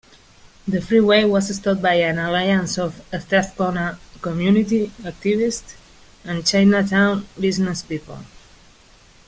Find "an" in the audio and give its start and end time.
1.99-2.17